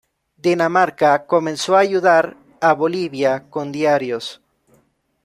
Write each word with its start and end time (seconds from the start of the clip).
Dinamarca 0.47 1.27
comenzó 1.27 1.75
a 1.75 1.81
ayudar 1.81 2.35
a 2.59 2.73
Bolivia 2.73 3.47
con 3.51 3.71
diarios. 3.71 4.41